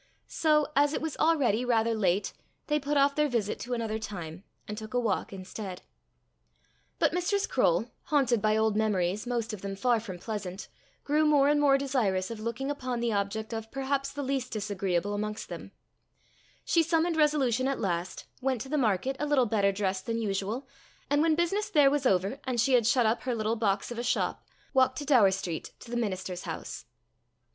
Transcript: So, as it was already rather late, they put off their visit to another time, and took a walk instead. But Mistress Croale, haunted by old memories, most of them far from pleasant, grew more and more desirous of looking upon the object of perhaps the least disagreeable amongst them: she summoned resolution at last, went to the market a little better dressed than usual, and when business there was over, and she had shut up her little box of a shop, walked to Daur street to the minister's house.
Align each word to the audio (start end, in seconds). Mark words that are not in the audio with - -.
So, 0.27 0.65
as 0.75 0.93
it 0.93 0.99
was 1.03 1.15
already 1.17 1.63
rather 1.63 1.93
late, 1.93 2.33
they 2.65 2.79
put 2.79 2.97
off 2.97 3.13
their 3.13 3.29
visit 3.29 3.59
to 3.59 3.75
another 3.75 3.99
time, 3.99 4.43
and 4.67 4.75
took 4.75 4.95
a 4.95 4.99
walk 4.99 5.31
instead. 5.31 5.83
But 6.97 7.13
Mistress 7.13 7.45
Croale, 7.45 7.85
haunted 8.05 8.41
by 8.41 8.57
old 8.57 8.75
memories, 8.75 9.27
most 9.27 9.53
of 9.53 9.61
them 9.61 9.75
far 9.75 9.99
from 9.99 10.17
pleasant, 10.17 10.69
grew 11.03 11.23
more 11.23 11.49
and 11.49 11.61
more 11.61 11.77
desirous 11.77 12.31
of 12.31 12.39
looking 12.39 12.71
upon 12.71 12.99
the 12.99 13.13
object 13.13 13.53
of 13.53 13.69
perhaps 13.69 14.11
the 14.11 14.23
least 14.23 14.51
disagreeable 14.51 15.13
amongst 15.13 15.49
them: 15.49 15.69
she 16.65 16.81
summoned 16.81 17.15
resolution 17.15 17.67
at 17.67 17.79
last, 17.79 18.25
went 18.41 18.59
to 18.61 18.69
the 18.69 18.79
market 18.79 19.15
a 19.19 19.27
little 19.27 19.45
better 19.45 19.71
dressed 19.71 20.07
than 20.07 20.17
usual, 20.19 20.67
and 21.11 21.21
when 21.21 21.35
business 21.35 21.69
there 21.69 21.91
was 21.91 22.07
over, 22.07 22.39
and 22.45 22.59
she 22.59 22.73
had 22.73 22.87
shut 22.87 23.05
up 23.05 23.21
her 23.21 23.35
little 23.35 23.55
box 23.55 23.91
of 23.91 23.99
a 23.99 24.03
shop, 24.03 24.43
walked 24.73 24.97
to 24.97 25.05
Daur 25.05 25.29
street 25.29 25.73
to 25.79 25.91
the 25.91 25.95
minister's 25.95 26.45
house. 26.45 26.85